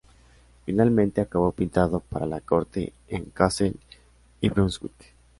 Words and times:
Finalmente, 0.65 1.21
acabó 1.21 1.51
pintando 1.51 1.99
para 1.99 2.25
la 2.25 2.41
Corte 2.41 2.91
en 3.07 3.25
Kassel 3.25 3.79
y 4.39 4.49
Brunswick. 4.49 5.13